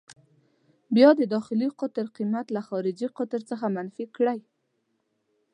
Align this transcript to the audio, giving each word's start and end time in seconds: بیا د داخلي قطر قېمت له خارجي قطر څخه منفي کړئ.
بیا 0.95 1.09
د 1.19 1.21
داخلي 1.33 1.67
قطر 1.79 2.05
قېمت 2.15 2.47
له 2.55 2.61
خارجي 2.67 3.07
قطر 3.17 3.41
څخه 3.49 3.65
منفي 3.75 4.05
کړئ. 4.15 4.39